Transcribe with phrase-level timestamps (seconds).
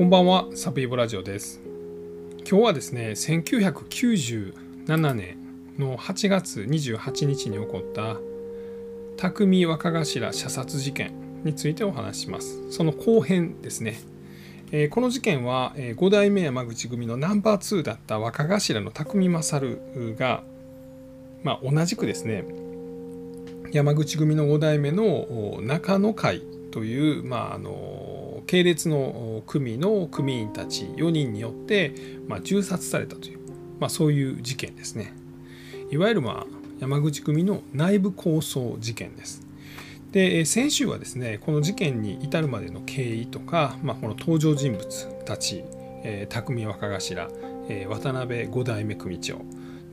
[0.00, 1.60] こんばんは、サブイボラジオです。
[2.50, 5.36] 今日はですね、1997年
[5.78, 8.16] の8月28日に起こった
[9.18, 11.12] 匠若頭射殺事件
[11.44, 12.56] についてお話します。
[12.70, 14.00] その後編ですね。
[14.72, 19.82] えーこの事件は、え5代目山口組のナンバー2だった若頭の匠勝
[20.18, 20.42] が、
[21.42, 22.46] まあ、同じくですね、
[23.70, 26.40] 山口組の5代目の中野会
[26.70, 28.09] という、まあ、あの
[28.50, 31.94] 系列の組の組員たち4人によって、
[32.26, 33.38] まあ、銃殺されたという、
[33.78, 35.12] まあ、そういう事件ですね。
[35.92, 36.46] いわゆる、まあ、
[36.80, 39.46] 山口組の内部抗争事件です。
[40.10, 45.62] で先週はですねこの事件に至るまでの経緯とか、まあ、この登場人物たち、
[46.02, 47.28] えー匠若頭、
[47.68, 49.42] えー渡辺五代目組長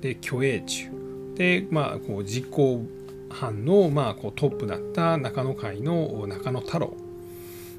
[0.02, 0.90] で虚栄中
[1.36, 2.84] で、まあ、こう実行
[3.30, 6.98] 犯の、まあ、こうトップだった中野会の中野太郎、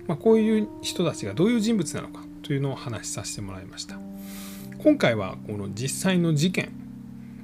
[0.08, 3.98] まあ、こういう人たちがどういう人物なのかというのを話しさせてもらいました。
[4.78, 6.73] 今回はこの実際の事件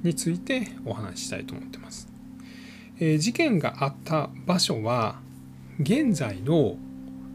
[0.03, 2.07] についてお話ししたいと思ってます、
[2.99, 5.19] えー事件があった場所は
[5.79, 6.77] 現在の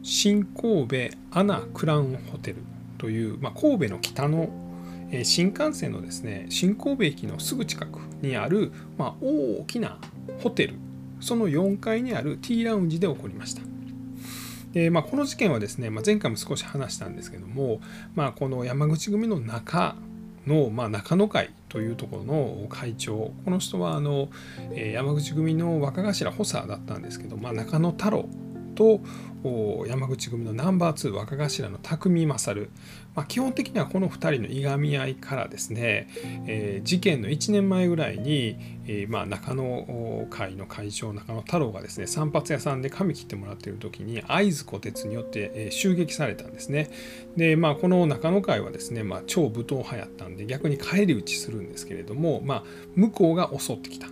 [0.03, 0.97] 新神戸
[1.31, 2.63] アナクラウンホテル
[2.97, 4.49] という、まあ、神戸の北の
[5.11, 9.99] えー新幹線のですね新神戸駅のすぐ近くにある、まあ、大きな
[10.43, 10.75] ホテル。
[11.21, 13.61] その4階にある T ラウンジで起こりました。
[14.73, 17.81] でまあ、この事件はですね、まあ、前回も少し話したんですけども、
[18.15, 19.97] まあ、この山口組の中
[20.47, 24.29] の、まあ、中野会というところの会長この人はあの、
[24.73, 28.29] え山口組の若頭補佐だったんですけど、まあ、中野太郎
[28.75, 29.01] と
[29.87, 32.71] 山口組のナンバー2若頭の匠勝、
[33.15, 36.09] まあ、基本的にはこの2人のいがみ合いからですね、
[36.47, 46.91] えー事件の1年前ぐらいに、えーまあ、中野会の会長中野太郎がですね散髪屋さんで髪切ってもらっている時に会津虎鉄によって、えー襲撃されたんですね。
[47.37, 54.09] で、まあ、この中野会はですね、まあ、超武闘派やったんで逆に返り討ちするんですけれども、まあ、向こうが襲ってきた。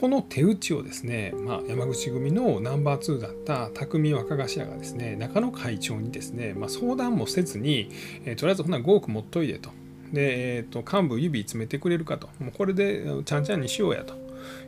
[0.00, 7.90] この手打ちをですね、まあ、山口組のナンバー2だった匠若頭がですね中野会長にですね、まあ、相談もせずに、
[8.24, 9.70] えーとりあえずほな5億持っといでと。
[10.10, 12.28] で、えー、と幹部指詰めてくれるかと。
[12.40, 14.14] もうこれでちゃんちゃんにしようやと。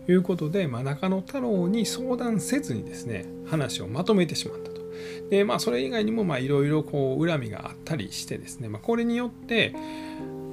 [0.06, 4.82] いうことで、まあ、中野太郎に相談せずにですね話をまとめてしまったと。
[5.30, 9.74] でまあそれ以外にもいろいろ恨みがあったりしてですね、まあ、これによって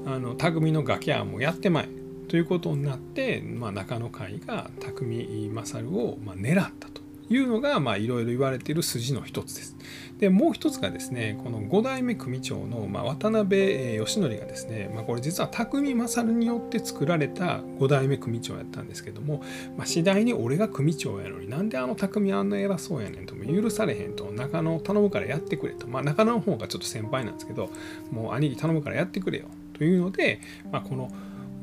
[0.06, 1.90] あの匠のガキャーもやってまえ
[2.29, 9.75] ということになって、まあ、中野会が匠勝をま狙ったというのがいろいろ言われている筋の一つです。
[10.19, 19.41] でもう一つがですねこの5代目組長のま渡辺義則がですね、まあ、これ実は匠勝によって作られた5代目組長やったんですけども、
[19.78, 27.72] まあ、次第に俺が組長やのになんであの匠あんな偉そうやねんとも許されへんと中野頼むからやってくれと、まあ、中野の方がちょっと先輩なんですけど
[28.11, 30.41] もう兄貴頼むからやってくれよというので、
[30.72, 31.09] まあ、この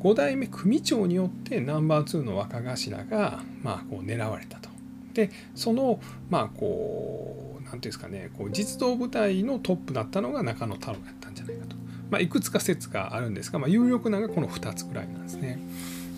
[0.00, 4.68] 5代目組長によってナンバー2の若頭が、まあ、こう狙われたと。
[5.14, 5.98] でその
[6.28, 11.76] まあこう何ていうんですかねこう実動部隊のトップだったのが中野太郎やったんじゃないかと、
[12.10, 15.58] まあ、いくつか説があるんですが、まあ、有力なのがこの2つぐらいなんですね。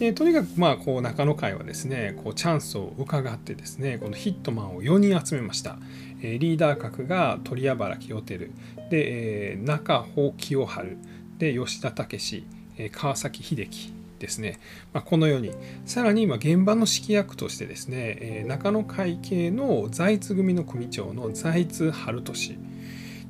[0.00, 5.78] でとにかくまあこう中野会はですねこうチャンスを伺ってですねこのヒットマンを4人集めました、
[6.22, 8.50] えーリーダー格が鳥屋原清輝で、
[8.90, 10.98] えー中穂清春。
[11.38, 12.48] で吉田武
[12.92, 14.58] 川崎秀樹ですね、
[14.92, 15.52] まあ、このように
[15.86, 22.58] さらに今現場の指揮役としてですね、え中野会系の財津組の組長の財津春俊。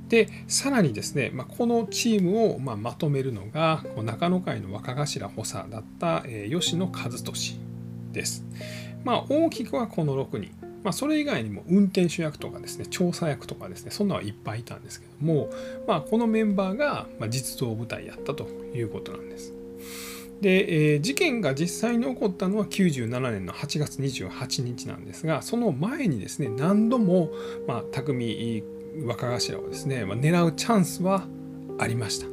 [0.09, 7.61] でさらにですね、まあ、このチームをままとめるのが中野会の若頭補佐だった、え吉野和俊
[8.13, 8.45] です。
[9.05, 10.51] まあ、大きくはこの6人、
[10.83, 15.51] まあ、それ以外にも運転手役とかですね調査役とかですねそんなはいっぱいいたんですけども、
[15.87, 18.45] まあ、このメンバーが実動部隊やったと
[18.75, 19.53] いうことなんです。
[20.41, 27.31] で、えー事件が実際に起こったのは97年の8月28日なんですがその前にですね何度も、
[27.67, 28.63] まあ、匠
[29.05, 31.27] 若頭をですね、まあ、狙うチャンスは
[31.79, 32.27] ありました。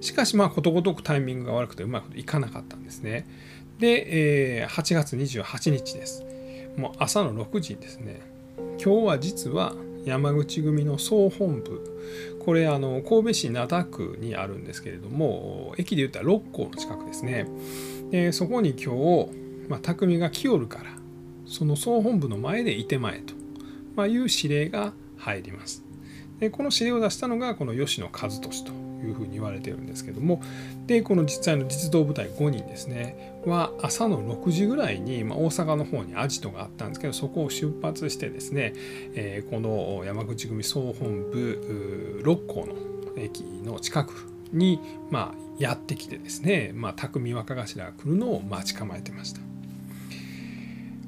[0.00, 3.26] しかしまあことごとくタイミングが悪くてうまいこといかなかったんですね。
[3.78, 6.24] で、えー8月28日です。
[6.76, 8.20] もう朝の6時ですね。
[8.82, 9.74] 今日は実は
[10.04, 11.90] 山口組の総本部。
[12.44, 17.46] これあの神戸市灘区にあるんですけれども駅で言ったら六甲の近くですね。
[18.10, 19.28] でそこに今日、
[19.68, 20.84] まあ、匠が来よるから
[21.46, 23.34] その総本部の前でいてまえと、
[23.94, 25.84] まあ、いう指令が入ります。
[26.38, 28.72] でこの指令を出したのがこの吉野和俊と
[29.04, 30.42] いうふうに言われてるんですけども
[30.86, 33.29] でこの実際の実動部隊5人ですね。
[33.46, 38.72] は朝の6時ぐらいに、まあ、大阪の方にアジトがあったんですけどそこを出発してですね、
[39.14, 42.74] えー、この山口組総本部六甲の
[43.16, 44.12] 駅の近く
[44.52, 49.40] に、まあ、やってきてですね、まあ、匠若頭が来るのを待ち構えてました。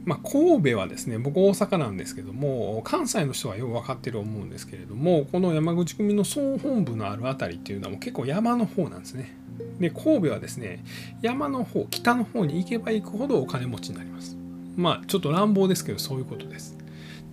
[0.05, 9.37] まあ、神戸はですね僕大阪なんですけども関西の人はよく分かってると思うんですけれどもこの山口組の総本部のある辺りっていうのはもう結構山の方なんですね。
[9.83, 10.85] で神戸はですね
[11.21, 14.37] 山の方北の方に行けば行くほどお金持ちになります。
[14.77, 16.79] まあちょっと乱暴ですけどそういうことです。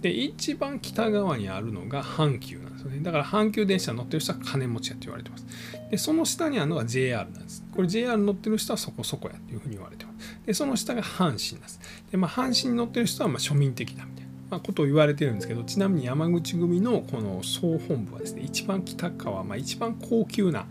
[0.01, 2.99] で一番北側にあるのが阪急なんですよね。
[3.01, 5.45] だから阪急電車乗ってる人は金持ちやって言われてます。
[5.91, 7.63] でその下にあるのが JR なんです。
[7.75, 10.39] これ JR 乗ってる人はそこそこやっていうふうに言われてます。
[10.45, 11.79] でその下が阪神なんです。
[12.11, 20.65] でまあ阪神に乗ってる人はま庶民的だみたいな、まあ、ことを言われてるんですけどちなみに山口組のこの総本部はですね一番北側、まあ、一番高級な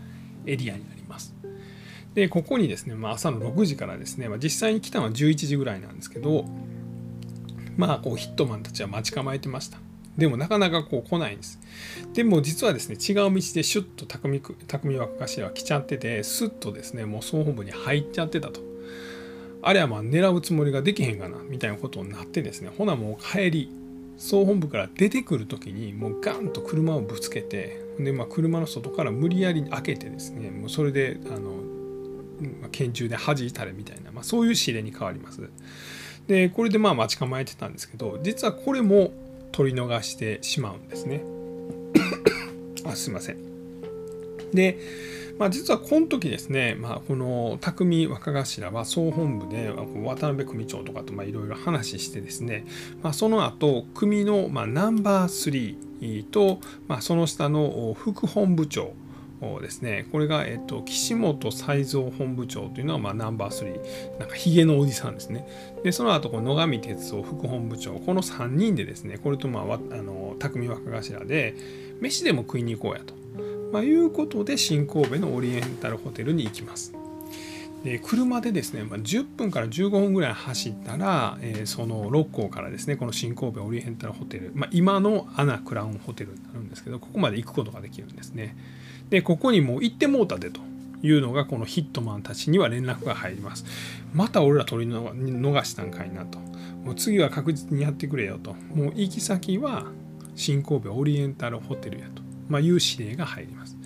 [0.45, 0.98] エリアになります。
[2.19, 6.45] でここにですね、まあ、朝の6時からですね、まあ、実際に来たのは11時ぐらいなんですけど
[7.77, 9.77] まあこうヒットマンたちは待ち構えてました。
[10.17, 11.59] でもなかなかこう来ないんです。
[12.13, 18.59] でも実はですね違う道でシュッと匠匠若頭は来ちゃっててスッとですねもう総本部に入っちゃってたと。
[19.61, 23.71] あれはまあ狙うつもりができへんかなみたいなことになってですねほなもう帰り
[24.17, 31.78] 総本部から出てくる時にもうガンと車をぶつけてで、まあ、車の外から無理やり開けてですねもうそれであの
[32.71, 35.49] 拳銃で弾いたれみたいな、まあ、そういう指令に変わります。
[36.29, 39.11] でこれでまあ待ち構えてたんですけど実はこれも
[39.51, 41.23] 取り逃してしまうんですね
[42.85, 43.37] あすいません
[44.53, 44.77] で、
[45.39, 49.69] まあ、実はこの時ですね、まあ、この匠若頭は総本部で
[50.03, 52.65] 渡辺組長とかといろいろ話してですね、
[53.01, 58.93] まあ、その後組のまナンバー3と、まあ、その下の副本部長
[59.61, 60.07] ですね。
[60.11, 65.47] これが、えっと、岸本才蔵本部長というのは、まあ、ナンバー3なんかヒゲのおじさんですね。
[65.83, 71.55] でその後この野上哲夫副本部長この3人でですねこれと、まあ、あの匠若頭で
[72.01, 73.13] 飯でも食いに行こうやと、
[73.71, 76.93] まあ、いうことで新神戸のオリエンタルホテルに行きます。
[77.83, 88.57] で車でですね、まあ、10分から15分ぐらい走ったら、えー、その六甲からですねこの新神戸オリエンタルホテル、まあ、今のアナクラウンホテルになるんですけどここまで行くことができるんですね。
[89.09, 90.59] でここにもう行ってもうたでと
[91.01, 93.65] いうのがこのヒットマンたちには連絡が入ります。
[94.13, 96.39] また俺ら取り逃したんかいなと。
[96.83, 98.53] もう次は確実にやってくれよと。
[98.73, 99.85] もう行き先は
[100.35, 103.77] 新神戸オリエンタルホテルやと、まあ、いう指令が入ります。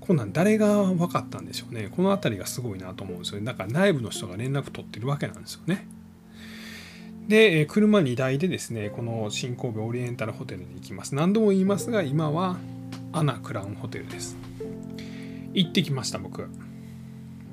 [0.00, 1.88] こんなん誰が分かったんでしょうね。
[1.90, 3.46] この辺りがすごいなと思うんですよね。
[3.46, 5.86] だから内部の人が連絡取ってるわけなんですよね。
[7.28, 11.14] で車2台でですねこの新神戸オリエンタルホテルに行きます。
[11.14, 12.58] 何度も言いますが今は
[13.12, 14.36] アナクラウンホテルです。
[15.54, 16.48] 行ってきました僕。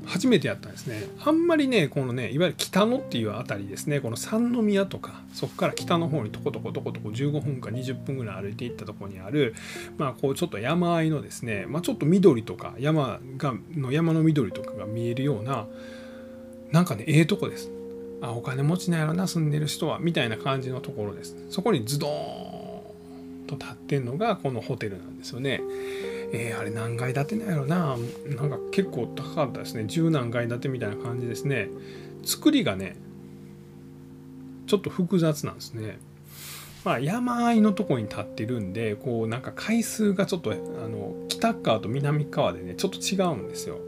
[0.05, 1.03] 初めてやったんですね。
[1.23, 3.99] あんまりねこのねいわゆる北野っていうあたりですね。
[3.99, 9.53] この三宮とかそこから北の方にとことことことこ15分か20分ぐらい歩いていったとこにある
[9.97, 15.67] まあこうちょっと山あいのですね、まあ、ちょっと緑とか山がの山の緑とかが見えるような
[16.71, 17.71] なんかねええとこです。
[18.23, 21.35] あお金持ちなんやろな住んでる人はみたいな感じのところです。
[21.49, 25.61] そこにズドーンと立ってんのがこのホテルなんですよね。
[26.33, 27.97] えー、あれ何階建てなんやろな。
[28.27, 29.85] なんか結構高かったですね。
[29.85, 31.69] 十何階建てみたいな感じですね。
[32.23, 32.95] 作りがね
[34.67, 35.99] ちょっと複雑なんですね。
[36.83, 43.79] まあ山あいのとこに立ってるんでこうなんか階数がちょっとあの北側と南側でねちょっと違うんですよ。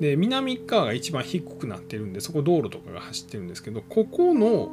[0.00, 4.70] で南側が一番低くなってるんでそこ道路とかが走ってるんですけどここの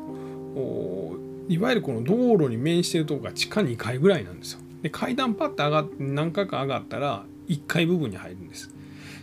[1.49, 4.59] いわゆるこの道路に面してるとこが地下2階ぐらいなんですよ。
[4.85, 8.69] で階段パッと上がって何回か上がったら1階部分に入るんです。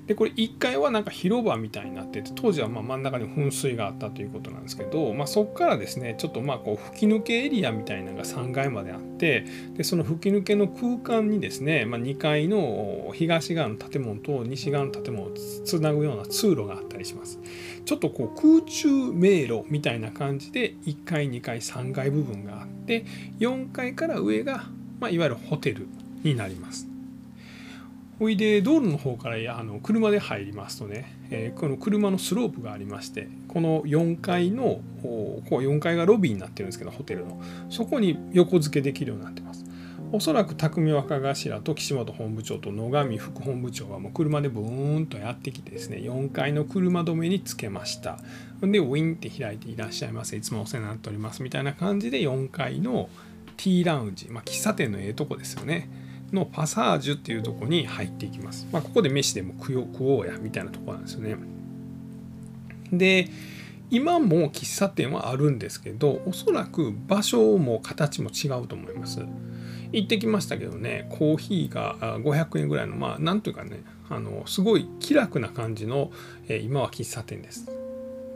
[0.08, 15.32] でこれ1階はなんか広場みたいになってて当時はま真ん中に噴水があったということなんですけど、まあ、そこからですねちょっとまあこう吹き抜けエリアみたいなのが3階まであってでその吹き抜けの空間にですね、まあ、2階の東側の建物と西側の建物を
[15.64, 17.38] つなぐような通路があったりします。
[17.84, 23.04] ちょっとこう空中迷路みたいな感じで1階2階3階部分があって
[23.38, 24.66] 4階から上が
[25.02, 25.88] まあ、いわゆるホテル
[26.22, 26.86] になります。
[28.20, 39.64] ほいで道路の方からあの車で入りますとね、えー、この車のスロープがありましてこの4階のこう4階がロビーになってるんですけどホテルのそこに横付けできるようになってます。
[40.12, 48.18] おそらく匠若頭と岸本本部長と野上副本部長はもう車でブーンとやってきてですね4階の車止めにつけました
[48.60, 53.08] でウィンって開いていらっしゃいませいつもお世話になっておりますみたいな感じで4階の
[53.56, 55.88] T ラウンジ、まあ、喫茶店のええとこですよね
[56.32, 58.66] のパサージュっていうとこに入っていきます。
[58.72, 61.36] まあ、ここで飯でも食おうやみたいなとこなんですよね。
[62.92, 63.28] で
[63.90, 69.20] 今も喫茶店はあるんですけどおそらく場所も形も違うと思います。
[69.92, 76.10] 行ってきましたけどねコーヒーが500円ぐらいのまあなんというかねあのすごい気楽な感じの、
[76.48, 77.81] え今は喫茶店です。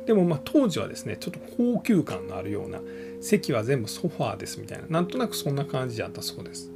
[0.06, 2.80] でもま当時はですねちょっと高級感のあるような
[3.20, 6.70] 席は全部ソファーですみたいななんとなくそんな感じであったそうです。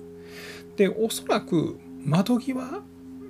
[0.77, 2.83] でおそらく窓際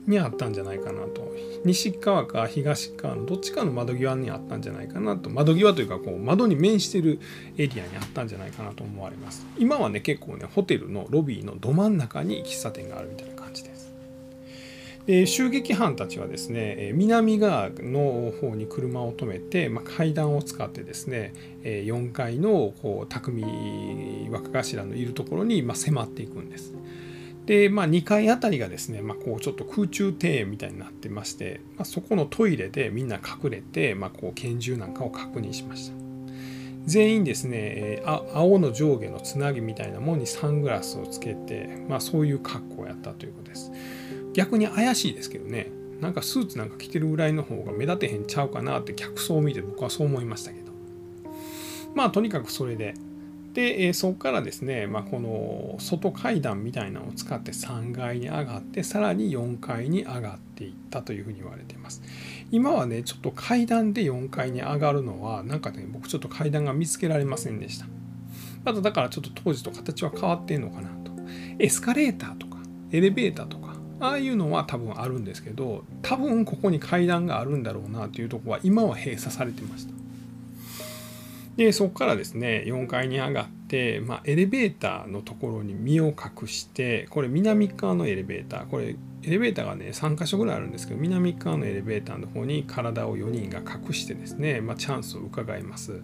[0.07, 1.30] にあったんじゃないかなと。
[1.64, 5.28] 西側か東側のどっちかの窓際にあったんじゃないかなと。
[5.28, 7.21] 窓際というかこう窓に面してる
[7.59, 9.47] エリアにあったんじゃないかなと思われます。
[9.59, 13.39] 今はね結構ねホテルのロビーのど真ん中に喫茶店があるみたいな
[15.11, 21.33] で襲撃犯たちはですね南側の方に車を止めて、まあ、階段を使ってですね
[21.64, 26.75] 4階のこう匠若頭のいるところにま迫っていくんです。
[27.45, 36.00] で、まあ、2階あたりがですね、まあ、こうちょっと空中庭園みたいになってまして、ま、そこのトイレでみんな隠れて、ま、こう拳銃なんかを確認しました。
[36.87, 43.73] 全員ですね青の上下のつなぎみたいなものにサングラスをつけて、まあ、そういう格好をやったということです。
[44.32, 45.70] 逆に怪しいですけどね。
[46.00, 50.72] なんかスーツなんか着てるぐらいの方が目立てへんちゃうかなって客層を見て僕はそう思いましたけど。
[51.94, 52.94] まあとにかくそれで。
[53.52, 62.02] で、えそこからですね、まあ、この外階段みたいなのを使って3階に上がってさらに4階に上がっていったというふうに言われています。
[62.52, 67.87] 今はねちょっと階段で4階に上がるのはなんかね僕ちょっと階段が見つけられませんでした。
[68.64, 71.10] あとだからちょっと当時と形は変わってんのかなと。
[71.58, 72.58] エスカレーターとか
[72.92, 73.70] エレベーターとか
[74.00, 79.92] ああいうのは多分あるんですけど多分ここに階段があるんだろうなというとこは今は閉鎖されてました。
[81.57, 88.66] でそこからですね4階に上がって、まあ、エレベーターのところに身を隠してこれ南側のエレベーター。
[88.66, 96.00] これエレベーターがね3箇所ぐらいあるんですけど南側のエレベーターの方に体を4人が隠してですね、まあ、チャンスを伺います。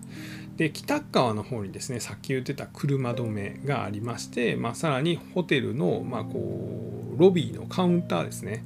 [0.57, 8.65] で北側の方にですねさっき言ってた車止めがありまして、まあ、さらにホテルの、まあ、こうロビーのカウンターですね、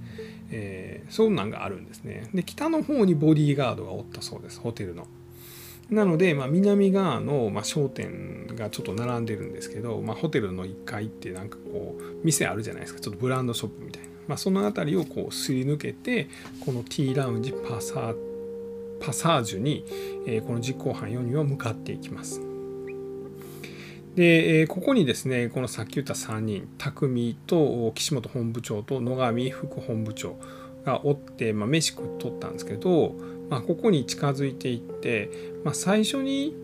[0.51, 2.29] えー、そんなんがあるんですね。
[2.35, 5.07] で北の方にボディーガードがおったそうですホテルの。
[5.91, 13.01] なので、まあ、南側の、まあ、商店がちょっと並んでるんですけど、まあ、ホテルの1階ってなんかこう店あるじゃないですか。
[13.01, 16.29] ちょっとブランドショップみたいな、まあ、その辺りをこうすり抜けて
[16.65, 18.17] この T ラウンジパサー
[19.01, 19.85] パサージュに、
[20.27, 22.50] えー、この実行犯4人は向かっていきます。
[24.21, 30.39] で、え、ここにですねこのさっき言った3人匠と岸本本部長と野上副本部長
[30.85, 33.15] がおって、まあ、飯食っとったんですけど、
[33.49, 35.31] まあ、ここに近づいていって、
[35.65, 36.55] まあ、最初に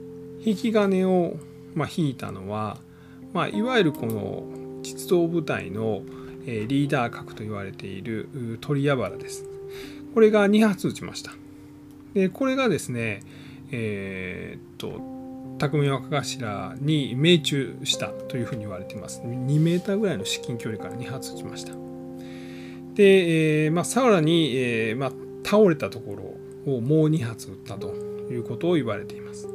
[0.44, 1.36] 引き金を、
[1.74, 2.76] まあ、引いたのは、
[3.32, 4.42] まあ、いわゆるこの
[4.82, 6.02] 実動部隊の
[6.44, 9.46] リーダー格と言われている鳥屋原です。
[10.12, 11.32] これが2発撃ちました。
[12.12, 13.22] でこれがですね
[13.70, 15.15] えー、っと
[15.58, 19.22] 匠若頭に命中したというふうに言われています。
[19.22, 21.72] 2メーターぐらいの至近距離から2発撃ちました。
[22.94, 25.12] で、えーまあ、さらに、えーまあ、
[25.44, 27.94] 倒れたところをもう2発撃ったと
[28.30, 29.48] いうことを言われています。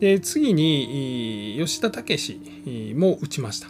[0.00, 3.68] で次に吉田武も撃ちました。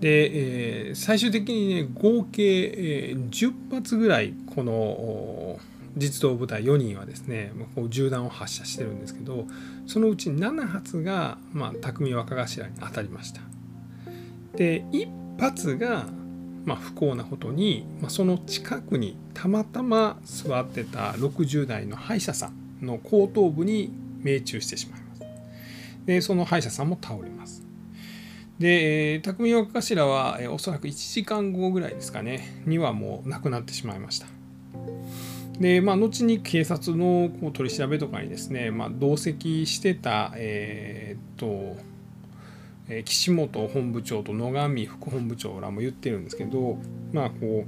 [0.00, 2.42] で、えー、最終的にね合計、
[2.74, 5.58] え、10発ぐらいこの
[5.96, 9.46] 実動部隊4人はですねこう銃弾を発射してるんですけど
[9.86, 13.40] そのうち7発が、まあ、匠若頭に当たりました。
[14.54, 16.06] で1発が、
[16.64, 25.22] まあ、不幸なことに、まあ、その近くにたまたま座ってた60代の歯医者さんの後頭部に命中してしまいます。
[26.06, 27.62] でその歯医者さんも倒れます。
[28.58, 34.35] で、えー、匠若頭は、え、おそらく1時間後ぐらいですかねにはもう亡くなってしまいました。
[35.60, 41.76] で、まあ、後に警察のこう取り調べとかにですね、まあ、同席してた、えー、っと、
[42.88, 46.78] えー、岸本本部長と野上副本部長らも言ってるんですけど、
[47.12, 47.66] まあ、こう、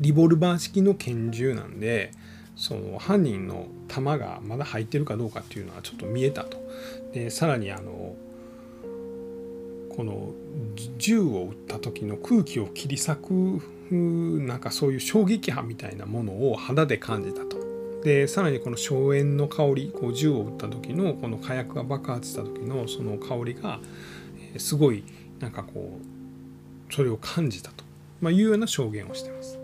[0.00, 2.12] リボルバー式の拳銃なんで、
[2.58, 6.58] その犯人の弾がまだ入ってるかどうかっていうのはちょっと見えたと。
[7.12, 8.16] でさらにあの
[9.98, 10.32] この
[10.96, 17.58] 銃を撃った時の空気を切り裂くなんかそういう衝撃波みたいなものを肌で感じたと。
[18.04, 23.80] でさらにこの硝煙の香りこう銃を撃った時のこの火薬が爆発した時のその香りが
[24.56, 25.02] すごい
[25.40, 27.82] なんかこうそれを感じたと、
[28.20, 29.58] まあ、いうような証言をしてます。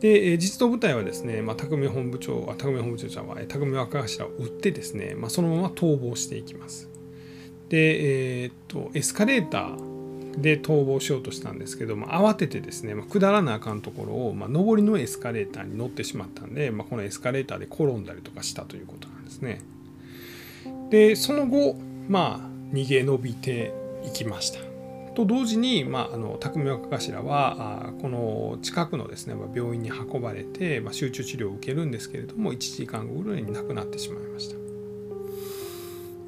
[0.00, 6.87] で実動部隊はですね、まあ、匠本部長あ匠本部長は匠若頭を撃ってですね、まあ、そのまま逃亡していきます。
[7.68, 19.60] で、えー、っとエスカレーターで逃亡しようとしたんですけど、まあ、慌ててですね、まあ、下らなあかんところを、まあ、上りのエスカレーターに乗ってしまったんで、まあ、このエスカレーターで転んだりとかしたということなんですね。
[20.90, 21.76] でその後
[22.08, 23.72] まあ逃げ延びて
[24.04, 24.60] いきました。
[25.14, 34.67] と同時に、まあ、あの匠若頭はあこの近くのですね、まあ、病院に運ばれて、まあ、集中治療を受けるんですけれども1時間後ぐらいに亡くなってしまいました。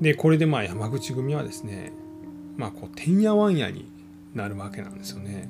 [0.00, 1.92] でこれでまあ山口組はですね
[2.56, 3.86] まあこうてんやわんやに
[4.34, 5.48] なるわけなんですよね。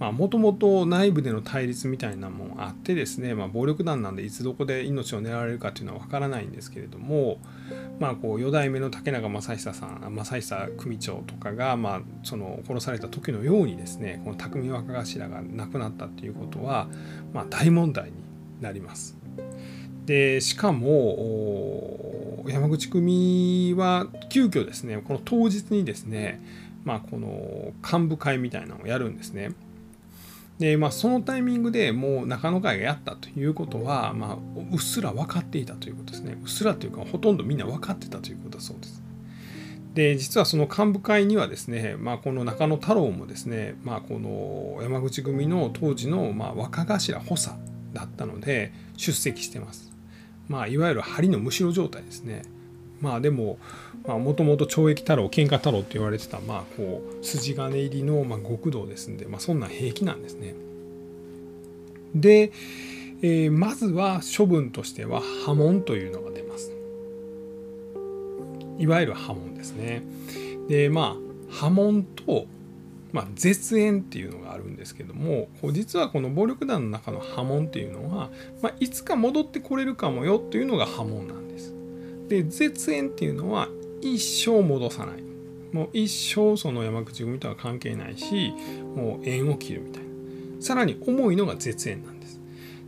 [0.00, 7.38] もともと内部での対立みたいなもんあってですね、まあ、暴力団なんでいつどこで命を狙われるかっていうのは分からないんですけれども、
[8.00, 16.88] まあ、こう4代目の竹中正久さん正久組長とかが、まあ、その殺された時のようにですねこの匠若頭が亡くなったっていうことは、
[17.32, 18.12] まあ、大問題に
[18.60, 19.23] なります。
[20.04, 26.40] でしかも山口組は急遽ですねこの当日にですね
[26.84, 29.52] まあ、この幹部会みたいなのをやるんですね。
[30.58, 34.38] でまあ、そのタイミングでもう中野会がやったということは、まあ、
[34.70, 36.38] うっすら分かっていたということですね。
[36.40, 39.02] うっすらというかほとんどみんな分かってたということだそうです。
[39.94, 47.52] で実はその幹部会にはですね、まあ、この中野太郎もですね、まあ、この山口組の当時のま若頭補佐
[47.92, 49.93] だったので出席してます。
[50.48, 52.42] まあ、いわゆる針のむしろ状態ですね。
[53.00, 53.58] まあでも
[54.06, 60.54] もともと懲役太郎喧嘩太郎って言われてたまあこう筋金入りのまあ極道ですんで、まあ、そんな平気なんですね。
[62.14, 62.52] で、
[63.20, 66.72] えー、まずは処分としては波紋というのが出ます。
[68.78, 70.02] いわゆる波紋ですね。
[70.68, 72.46] でまあ波紋と、
[73.14, 78.28] まあ、絶縁っていうのがあるんですけども実はこの暴力団の中の波紋っていうのは、
[78.60, 81.72] まあ、いつか戻ってこれるかもよというのが波紋なんです。
[82.28, 83.68] で絶縁っていうのは
[84.00, 85.22] 一生戻さない。
[85.70, 88.52] もう一生その山口組とは関係ないし
[88.96, 90.08] もう縁を切るみたいな。
[90.60, 92.13] さらに重いのが絶縁なんです。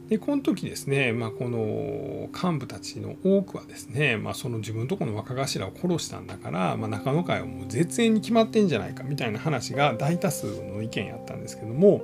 [0.08, 12.02] でこの時ですね、まあ、この幹部たちの多くはですね、まあ、その自分のとこの若頭を殺したんだから、まあ、中野会はもう絶縁に決まってんじゃないかみたいな話が大多数の意見やったんですけども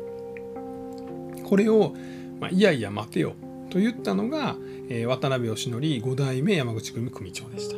[1.45, 1.95] これを、
[2.41, 3.35] まあ、いやいや待てよ
[3.71, 4.57] と言ったのが、
[4.89, 7.77] えー、渡辺義則5代目山口組組長でした。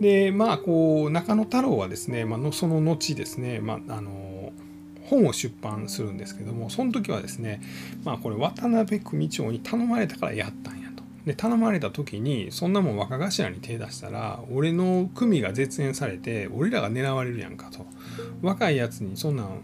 [0.00, 4.29] でまあこう中野太郎はですね、まあ、その後ですね、まあ、あの
[5.10, 7.60] 本を出版するんですけどもその時はですね、
[8.04, 11.02] まあ、これ渡辺組長に頼まれたからやったんやと。
[11.26, 17.84] で頼まれた時にそんなもん若頭に手出したら俺の組が絶縁されて俺らが狙われるやんかと。
[18.40, 19.60] 若いやつにそんなん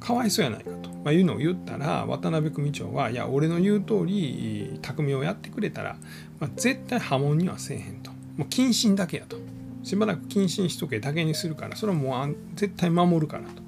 [0.00, 5.96] かわいそうやないかと、まあ、いうのを言ったら渡辺組長はいや俺の言う通り匠をやってくれたら、
[6.38, 8.12] まあ、絶対波紋にはせえへんと。
[8.36, 9.36] もう謹慎だけやと。
[9.82, 13.62] しばらく謹慎しとけだけにするからそれはもう絶対守るからと、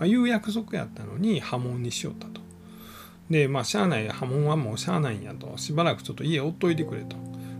[0.00, 2.40] まあ、いう約束やったのに波紋にしよったと
[3.28, 7.16] でまあしゃあない波紋はもうしゃあないんやとしばらくちょっと家おっといてくれと、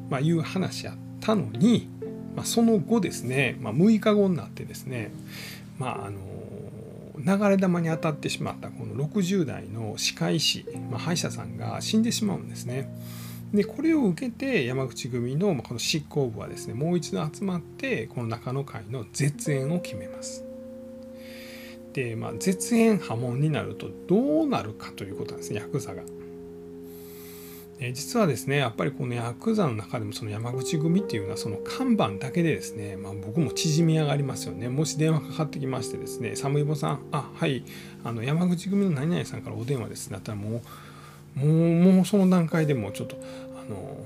[0.09, 1.89] まあ、いう話やったのに、
[2.35, 5.13] まあ、その後ですね、まあ、6日後になってですね
[5.79, 6.19] まああの
[7.23, 12.91] 流れ弾に当たってしまったこの60代の歯科医師、まあ、歯医者さんが死んでしまうんですね。
[13.53, 20.50] でこれを受けて山口組のこの執行部はですねもう一度集まってこの中野会の絶縁を決めます。
[21.93, 26.03] でまあ絶縁破門になるとどうなるかということなんですねヤクザが。
[27.83, 34.69] え実はですねやっぱりこのヤクザの中でもその山口組っていうのはその看板だけでですね、まあ、僕も縮み上がりますよね。
[34.69, 37.65] もし電話かかってきましてですね「寒いぼさんあはい
[38.05, 40.61] あの山口組の何々さんからお電話です」だったらも
[41.37, 43.17] うもうもうその段階でもうちょっと
[43.57, 44.05] あの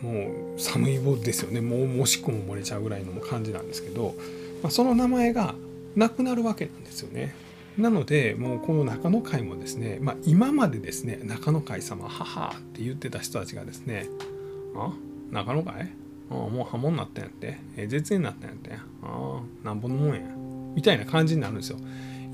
[0.00, 1.60] もう寒いぼですよね。
[1.60, 4.14] もうおしっこも漏れちゃうぐらいの感じなんですけど、
[4.62, 5.56] まあ、その名前が
[5.96, 7.34] なくなるわけなんですよね。
[7.78, 14.08] なのでもうこの中野会もですね、まあ、今までですね中野会様母って言ってた人たちがですね
[14.76, 14.92] あ
[15.30, 15.90] 中野会？
[16.30, 18.72] あもう破門になったんやって、え絶縁になったんやって。
[18.72, 20.20] ああなんぼのもんや。
[20.74, 21.78] みたいな感じになるんですよ。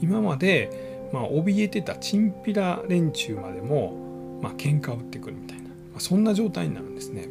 [0.00, 7.28] 今まで、まあ、怯えてたチンピラ連中までも、まあ喧嘩を打ってくるみたいな、まあ、そんな状態になるんですね。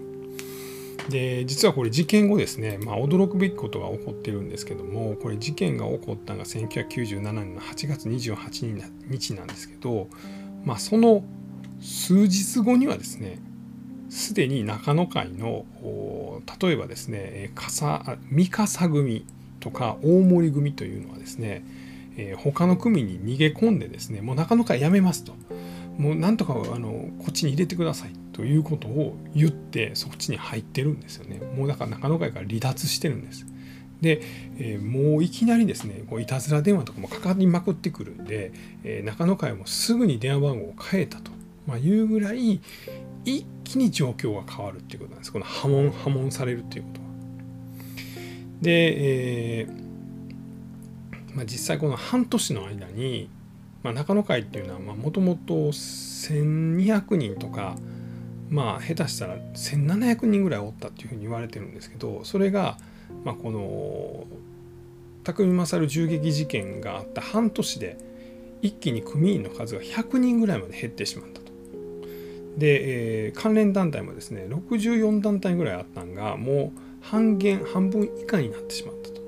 [1.09, 10.07] で実はこれ事件後ですね、まあ、驚くべきことが起こってるんですけどもこれ事件が起こったのが1997年の8月28日なんですけど、
[10.65, 11.23] まあ、その
[11.81, 13.39] 数日後にはですね
[14.09, 15.65] すでに中野会の
[16.61, 17.51] 例えばですね
[18.29, 19.25] 三笠組
[19.59, 21.63] とか大森組というのはですね、
[22.17, 25.33] えー、他の組に逃げ込んでですねもう中野会やめますと。
[25.97, 31.39] もうなんとかあのこっちに入れてくださいということを言ってそっちに入ってるんですよね。
[31.55, 33.47] もうだから中野会から離脱してるんです。
[33.99, 34.21] で、
[34.59, 38.51] えー、もういきなりですねこういたずら電話とかもかかりまくってくるんで、
[38.83, 41.31] えー、中野会もすぐに電話番号を変えたと、
[41.65, 42.61] まあ、いうぐらい
[43.25, 45.33] 一気に状況が変わるっていうことなんです。
[45.33, 47.07] この波紋波紋されるっていうことは。
[48.61, 53.31] で、えーまあ、実際この半年の間に、
[53.81, 57.75] まあ、中野会っていうのはもともと1200人とか
[58.49, 62.77] まあ下手したら1700人ぐらいおったっていうふうに言われてるんですけどそれが
[63.23, 64.25] まあ、この
[65.23, 67.97] 匠勝銃撃事件があった半年で
[68.61, 71.47] 一気に組員の数が100人ぐらいまで減ってしまったと。
[72.57, 79.21] で、えー、関連団体もですね64団体ぐらいあったんがもう半減半分以下になってしまったと。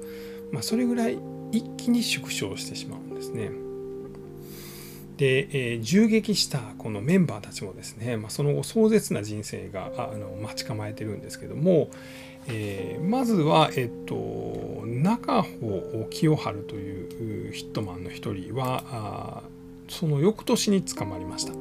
[0.52, 1.20] まあ、それぐらい
[1.52, 3.52] 一気に縮小してしまうんですね。
[5.20, 11.90] で、え、銃撃したこのメンバーたちもですね、まあ、その後壮絶な人生があの待ち構えてるんですけども、
[12.48, 19.44] えー、まずは、えっと、中穂清春というヒットマンの一人は
[19.90, 21.54] その翌年に捕まりました。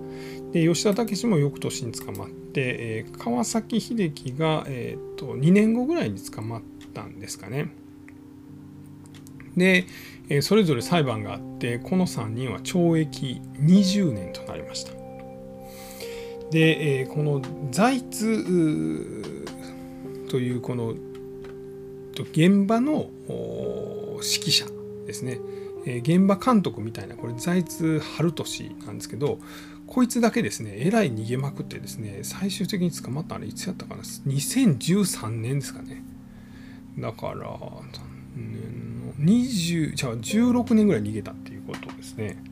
[0.53, 6.62] で吉田武も翌年に捕まって、え、川崎秀樹が、え、っと2年後ぐらいに捕まっ
[6.94, 7.71] たんですかね。
[9.56, 9.87] で、
[10.28, 14.92] え、それぞれ裁判があってこの3人は懲役20年となりました。
[16.50, 19.24] で、え、この財津
[20.28, 20.94] というこの
[22.32, 24.66] 現場の指揮者
[25.06, 25.40] ですね、
[25.87, 29.38] 現場監督みたいなこれ財津春俊なんですけど
[29.87, 36.02] こいつだけですねえらい逃げまくってですね最終的に捕まったあれいつやったかな？2013年ですかね。
[36.98, 37.58] だから
[39.20, 42.42] 20じゃあ16年ぐらい逃げたっていうことですね。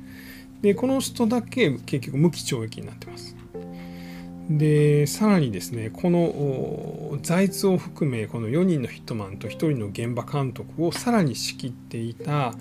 [0.63, 3.37] でこの人だけ結局無期懲役になってます。
[4.49, 12.55] でさらにですねこの財津を含めこの4人のヒットマンと1人の現場監督をさらに仕切っていた、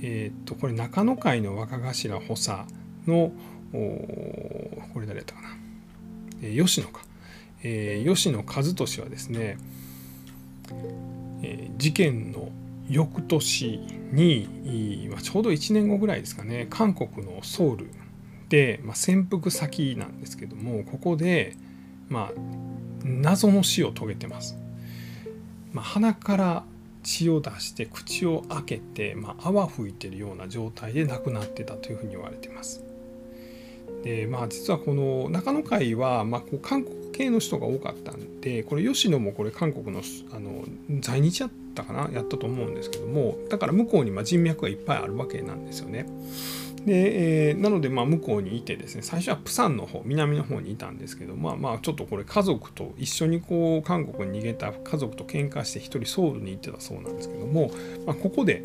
[0.00, 2.60] えー、っとこれ中野会の若頭補佐
[3.06, 3.32] の
[3.72, 5.48] これ誰だったかな、
[6.42, 7.02] えー、吉野か、
[7.64, 9.58] えー、吉野和俊はですね、
[11.42, 12.50] えー、事件の
[12.92, 13.80] 翌年
[14.12, 17.90] に、まあ、ちょうど1年後ぐらいですかね韓国のソウル
[18.48, 21.56] で、まあ、潜伏先なんですけどもここで、
[22.08, 22.32] まあ、
[23.02, 24.58] 謎の死を遂げてます。
[25.72, 26.64] まあ、鼻から
[27.02, 32.84] 血を出して口を開けて、まあ、泡吹いてるような状態で亡くなってたというふうに言われてます。
[34.04, 40.02] でまあ実はこの中野会は、まあ、こう韓国系の人が多かったんでこれ吉野もこれ韓国の
[40.32, 40.64] あの
[41.00, 46.06] 在日やったかなやったと思うんですけどもだから向こうにま人脈がいっぱいあるわけなんですよね。
[46.84, 57.70] で、えー、なのでまあ向こうにいてですね最初はプサンの方南の方にいたんですけどまあまあちょっとこれ家族と一緒にこう韓国に逃げた家族と喧嘩して一人ソウルに行ってたそうなんですけども、
[58.06, 58.62] まあ、ここで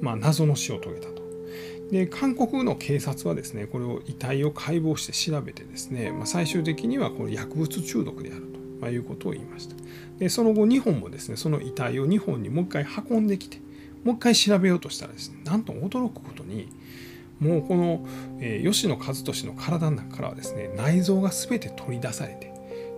[0.00, 1.22] まあ謎の死を遂げたと。
[1.92, 9.76] で韓国の警察はですねこれを遺体を解剖して調べてですね、まあ、最終的にはこれ薬物中毒であると、まあ、いうことを言いました。
[10.18, 13.58] でその後日本もですねその遺体を日本にもう一回運んできて
[14.04, 16.68] もう一回調べようとしたらですねなんと驚くことに
[17.40, 18.06] もうこの、
[18.40, 22.52] えー、吉野和俊の体の中からはですね内臓が全て取り出されて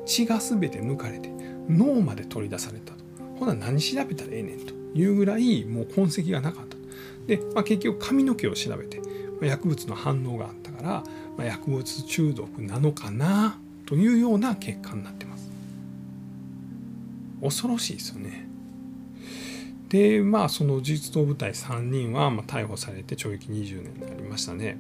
[0.07, 1.31] 血が全て抜かれて
[1.69, 3.05] 脳まで取り出されたと。
[3.39, 6.77] ほな何調べたらええねんというぐらいもう痕跡がなかった
[7.27, 9.05] で、まあ、結局髪の毛を調べて、ま
[9.43, 10.89] あ、薬物の反応があったから、
[11.37, 15.51] まあ、薬物中毒なのかなというような結果になってます。
[17.45, 18.49] 恐ろしいですよね
[19.89, 24.77] でまあその事実動部隊3人はま逮捕されて懲役20年になりましたね。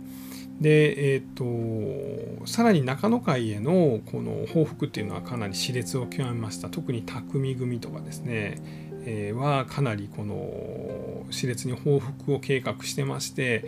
[0.60, 8.62] でえーと、さらに中野会へのこの報復っていうのはかなり熾烈を極めました特に匠組とかですね、
[9.04, 13.64] えー、はかなりこの熾烈に報復を計画してまして、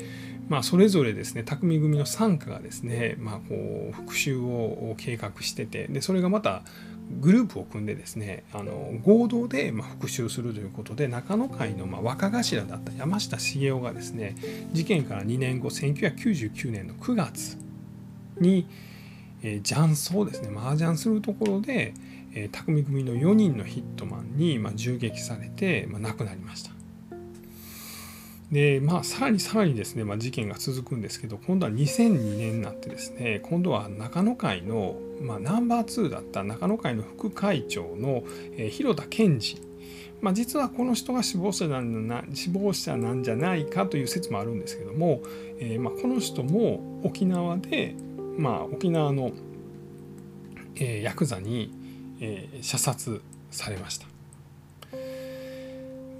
[0.49, 6.63] まあ、それぞれですね匠組の傘下がですね、まあ、こう復讐を計画しててでそれがまた
[7.21, 14.37] グループを組んでですねあの合同で復讐するということで中野会の若頭だった山下茂雄がですね
[14.73, 17.57] 事件から2年後1999年の9月
[18.41, 18.67] に、
[19.43, 21.95] えー、雀荘ですね麻雀するところで、
[22.53, 26.76] 匠組の4人のヒットマンに、銃撃されて、亡くなりました。
[28.51, 38.23] でまあさらにさらにですね、まあ、事件が続くんですけど今度は2002年になってですね今度は中野会の、まあ、ナンバー2だった中野会の副会長の、
[38.57, 39.67] えー、広田健二
[40.23, 45.21] まあ、実はこの人が死亡者なんな死亡者なんじゃないかという説もあるんですけども、
[45.61, 47.95] えー、まあ、この人も沖縄で、
[48.39, 49.33] まあ、沖縄の、
[50.77, 51.71] えー、ヤクザに、
[52.21, 54.16] え、射殺されました。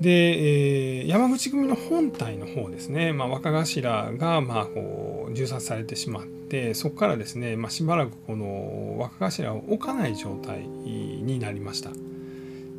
[0.01, 11.91] で、えー、山口組の本体の方ですね、まあ、若頭がまあこう銃殺されてしまってそこからですね、まあ、しばらくこの若頭を置かない状態になりました。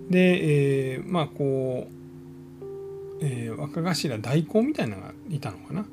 [0.10, 5.86] で、えー、まあこう、えー、若頭代行みたいなのがいたのかな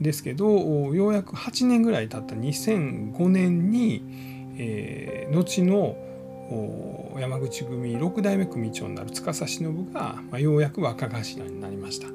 [0.00, 0.48] ですけど
[0.94, 4.02] ようやく8年ぐらい経った2005年に、
[4.56, 5.96] えー、後の
[7.18, 12.08] 山口組6代目組長になる司忍が、まあ、ようやく若頭になりました。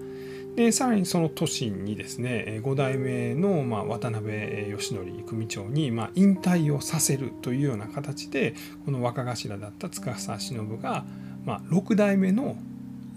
[0.56, 11.04] でさらにその年にですね5代目の、まあ、渡辺義則組長に、まあ、引退をさせるというような形でこの若頭だった司忍が、
[11.44, 12.56] まあ、6代目の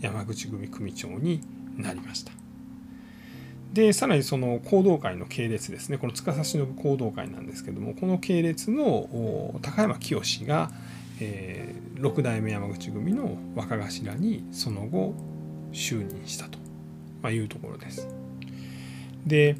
[0.00, 1.40] 山口組組長に
[1.76, 2.32] なりました。
[3.72, 10.70] でさらにその行動会の系列ですねこの司忍行動会なんですけどもこの系列の高山清が、
[11.20, 15.14] えー、6代目山口組の若頭にその後
[15.72, 16.58] 就任したと、
[17.22, 18.08] まあ、いうところです。
[19.26, 19.56] で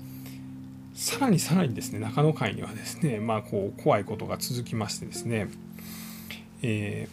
[0.95, 5.49] さらにさらにですね中野会にはですねまあこう怖いことが続きましてですね、
[6.63, 7.09] え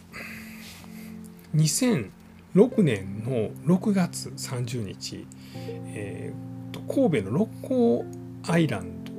[1.54, 2.10] ー、
[2.54, 8.04] 2006年の6月30日、えー、神戸の六甲
[8.48, 9.12] アイランド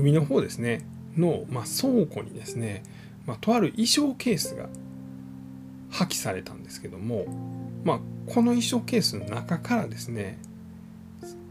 [0.00, 0.86] 海の方ですね
[1.16, 2.82] の、まあ、倉庫にですね
[3.26, 4.68] まあ、とある衣装ケースが
[5.90, 7.26] 破棄されたんですけども、
[7.84, 10.38] まあ、この衣装ケースの中からですね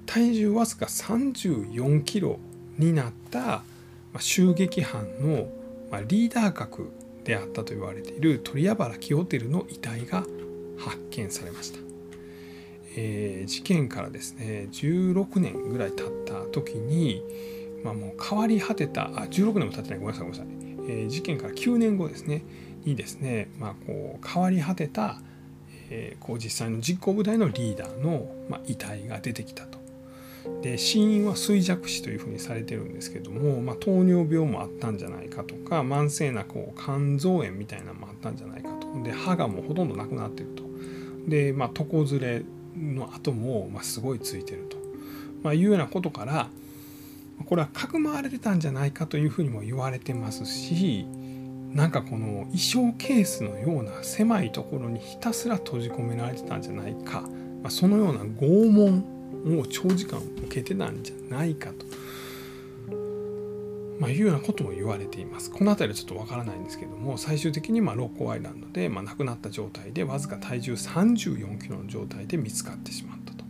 [0.06, 2.40] 体重わずか34キロ
[2.78, 3.64] になった、
[4.14, 5.48] ま、襲撃犯の、
[5.90, 6.92] ま、リーダー格
[7.24, 10.26] であったと言われている鳥屋原清輝の遺体が
[10.78, 11.80] 発見されました、
[12.98, 17.22] えー、事件からですね16年ぐらい経った時に、
[17.84, 20.00] まあ、もう変わり果てたあ16年も経ってない。
[20.00, 20.61] ごめんなさいごめんなさい。
[20.88, 22.44] え、事件から9年後ですね。
[22.86, 25.22] にですね、まあ、こう変わり果てた、
[25.90, 29.82] え、こう実際の実行部隊のリーダーの、ま、遺体が出てきたと。
[30.62, 39.04] で死因は衰弱死というふうにされてるんですけども、まあ、糖尿病もあったんじゃないかとか慢性なこう肝臓炎みたいなのもあったんじゃないかと。
[39.04, 40.64] で歯がもうほとんどなくなってると。
[41.28, 42.44] で、まあ、床ずれ
[42.76, 44.78] の跡も、まあ、すごいついてると、
[45.44, 46.50] まあ、いうようなことから
[47.44, 51.06] これはかくまわれてたんじゃないかというふうにも言われてますし
[51.74, 61.86] なんかこの衣装ケースのような狭いところにひたすら閉じ込められてたんじゃないか、まあ、そのような拷問を長時間受けてたんじゃないかと、
[64.00, 65.50] まあ、いうようなことも言われています。
[65.50, 73.46] この辺りはちょっとわからないんですけども最終的にまあロッコアイランドでまあ亡くなった状態でわずか体重34キロの状態で見つかってしまったと、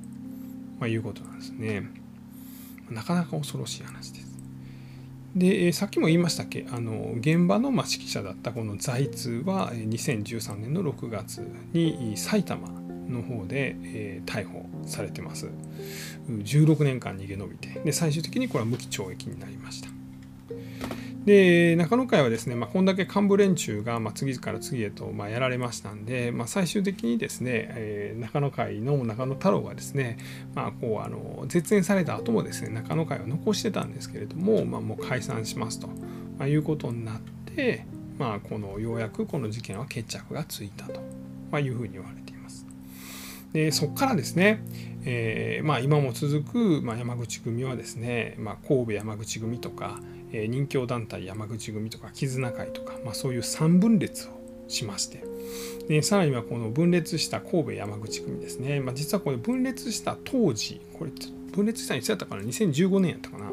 [0.79, 2.00] まあ、いうことなんですね。
[2.91, 4.31] なかなか恐ろしい話です。
[5.35, 6.65] でさっきも言いましたっけ？
[6.71, 12.67] あの現場のま指揮者だったこの財津は2013年の6月に埼玉
[13.07, 15.49] の方で、え、逮捕されてます。
[16.27, 17.79] 16年間逃げ延びて。
[17.85, 20.00] で最終的にこれは無期懲役になりました。
[21.25, 30.17] で中野会はですね、まあ、こんだけ幹部連中が、まあ、次から次へと、まあ、やられましたんで、まあ、最終的にですね、えー、中野会の中野太郎がですね、
[30.55, 37.19] まあ、こうあの絶縁された後もですね中野会を残してたんですけれども、まあ、もう解散しますと、まあ、いうことになっ
[37.55, 37.85] て、
[38.17, 41.01] まあ、このようやくこの事件は決着がついたと、
[41.51, 42.65] まあ、いうふうに言われています。
[43.53, 44.63] でそこからですね、
[45.03, 49.99] えーまあ、今も続く、まあ、山口組はですね、まあ、神戸山口組とか、
[50.33, 54.31] え、任教団体山口組とか絆会とか、まあ、そういう3分裂を
[54.67, 55.23] しまして。
[55.87, 61.11] でさらにはこの分裂した神戸山口組ですね、まあ、実はこれ分裂した当時これ
[61.51, 63.51] 分裂したのいつやったかな？2015年やったかな？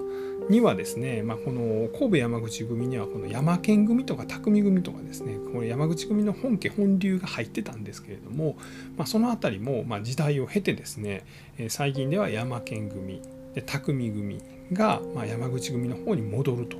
[0.48, 8.56] にはですね、まあ、この神戸山口組にはこの山県組とか匠組とかですねこの山口組の本家本流が入ってたんですけれども、
[8.96, 11.24] まあ、その辺りもま時代を経てですね
[11.68, 13.20] 最近では山県組
[13.54, 14.40] で匠組
[14.72, 16.76] が、まあ、山口組の方に戻ると、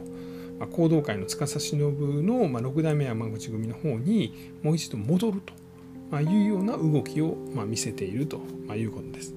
[0.59, 5.53] まあ、行動会の司忍の、まあ、6代目山口組の方にもう一度戻ると、
[6.11, 9.35] まあ、いうような動きを、まあ、見せていると、まあ、いうことです。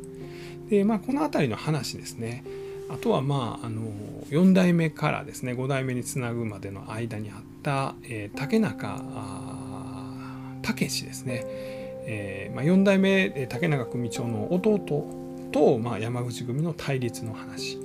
[0.69, 2.45] でまあ、この辺りの話ですね。
[2.89, 3.83] あとはまああの
[4.29, 9.01] 4代目からですね5代目につなぐまでの間にあった、えー、竹中
[10.61, 14.79] 武ですね、えーまあ、4代目竹中組長の弟
[15.51, 17.79] と、まあ、山口組の対立の話。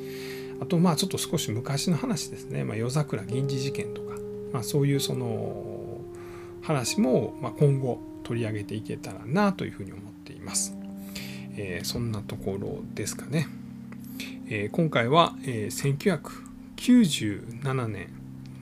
[0.60, 4.14] あとまあちょっと少し昔の話ですね、まあ、夜桜銀次事件とか、
[4.52, 6.00] まあ、そういうその
[6.62, 10.74] 話もま今後取り上げていけたらなというふうに思っています。
[11.56, 13.46] えー、そんなところですかね。
[14.48, 15.96] えー、今回は、えー、
[16.76, 18.08] 1997年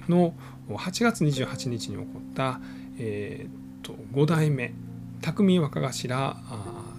[0.08, 0.34] の
[0.68, 2.60] 8月28日に起こった、
[2.98, 4.72] えー、と5代目
[5.20, 6.36] 匠若頭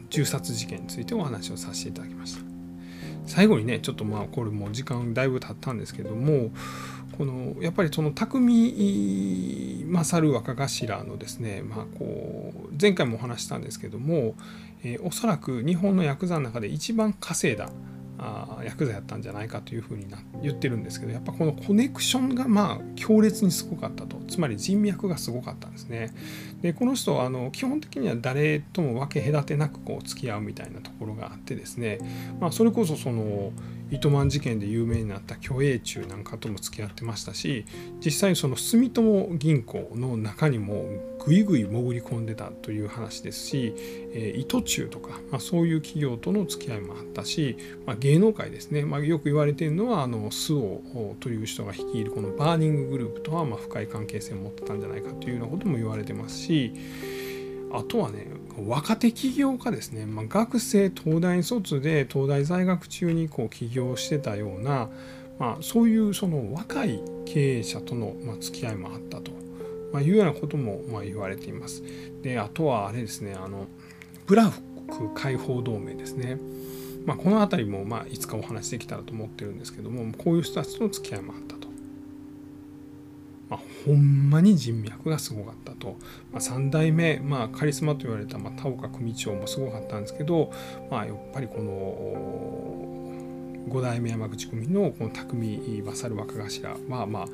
[0.10, 2.45] 銃殺事件についてお話をさせていただきました
[3.26, 6.52] 最後にねちょっとまあこれも時間だいぶ経ったんですけども
[7.18, 14.36] このやっぱりその匠勝る若頭のですね、まあ、こう前回もお話したんですけども、
[14.84, 17.70] えー、おそらく日本のヤクザの中で一番稼いだ
[18.18, 24.16] あヤクザやったんじゃないかというふうにな言ってるんですけどやっぱこのコネクションがまあ強烈にすごかったと。
[24.28, 26.14] つまり人脈がすごかったんですね。
[26.62, 32.00] でこの人はあの基本的には誰とも分け隔てなくこう付き合うみたいなところがあってですね、
[32.40, 33.52] まあ、それこそその
[33.92, 37.66] 糸満事件で有名になった虚栄中なんかとも付き合ってましたし
[38.04, 40.86] 実際その住友銀行の中にも
[41.26, 43.74] ぐいぐい潜り込んでたという話ですし、
[44.14, 56.74] えー、伊藤忠とか、まあ、そういう企業との付き合いもあったし、まあ、芸能界ですね、まあ、よく言われているのはあのスオという人が率いるこのバーニンググループとはま深い関係性を持ってたんじゃないかというようなことも言われてますし
[57.72, 64.90] あとはね若手起業家ですね、まあ、学生東大卒で東大在学中にこう起業してたような、
[65.40, 69.32] まあ、そういうその若い経営者とのま付き合いもあったと、
[69.92, 71.84] まいうようなこともま言われています。
[72.22, 73.68] であとはあれですねあの
[74.26, 76.38] ブラフク解放同盟ですね。
[77.06, 81.65] まあ、この辺りもまいつかお話できたらと思ってるんですけどもこういう人たちとの付き合いもあったと。
[83.50, 85.98] まあ、ほんまに人脈がすごかったと、
[86.32, 90.52] まあ、3代目、まあ、カリスマと言われた、まあ、田岡組長もすごかったんですけど、
[90.90, 92.76] まあ、やっぱりこの
[93.70, 97.28] 5代目山口組のこの匠勝若頭はまあ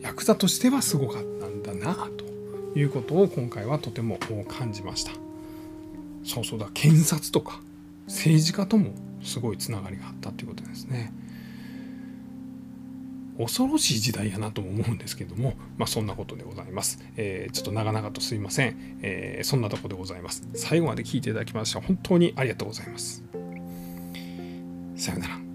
[0.00, 5.12] ヤクザとしてはすごかったんだなということを今回はとても感じました
[6.24, 7.60] そうそうだ検察とか
[8.06, 11.12] 政治家ともすごいつながりがあったということですね。
[13.40, 17.02] 恐ろしい時代やなとも思うんですけども、まあ、そんなことでございます。
[17.16, 20.46] えー、ちょっと長々とすいません、えー、そんなとこでございます。
[20.54, 23.22] 最後まで聞いていただきまして本当にありがとうございます。
[24.96, 25.49] さようなら。